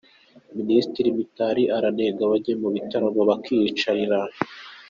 [0.57, 4.19] Minisitiri Mitali aranenga abajya mu bitaramo bakiyicarira